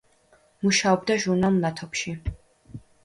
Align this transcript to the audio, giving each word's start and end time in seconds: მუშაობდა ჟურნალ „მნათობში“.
მუშაობდა 0.67 1.17
ჟურნალ 1.25 1.59
„მნათობში“. 1.59 2.17